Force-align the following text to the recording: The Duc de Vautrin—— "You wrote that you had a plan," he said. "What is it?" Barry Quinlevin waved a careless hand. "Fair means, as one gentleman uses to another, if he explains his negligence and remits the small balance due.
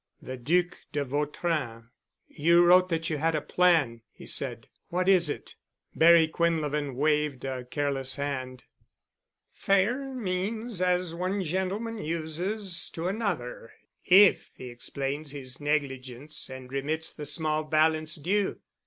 The 0.19 0.35
Duc 0.35 0.79
de 0.91 1.05
Vautrin—— 1.05 1.89
"You 2.27 2.65
wrote 2.65 2.89
that 2.89 3.11
you 3.11 3.17
had 3.17 3.35
a 3.35 3.39
plan," 3.41 4.01
he 4.11 4.25
said. 4.25 4.67
"What 4.87 5.07
is 5.07 5.29
it?" 5.29 5.53
Barry 5.93 6.27
Quinlevin 6.27 6.95
waved 6.95 7.45
a 7.45 7.65
careless 7.65 8.15
hand. 8.15 8.63
"Fair 9.53 10.15
means, 10.15 10.81
as 10.81 11.13
one 11.13 11.43
gentleman 11.43 11.99
uses 11.99 12.89
to 12.95 13.07
another, 13.07 13.73
if 14.03 14.49
he 14.55 14.69
explains 14.71 15.29
his 15.29 15.61
negligence 15.61 16.49
and 16.49 16.71
remits 16.71 17.13
the 17.13 17.27
small 17.27 17.63
balance 17.63 18.15
due. 18.15 18.59